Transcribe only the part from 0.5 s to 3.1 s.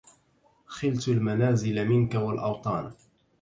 خلت المنازل منك والأوطان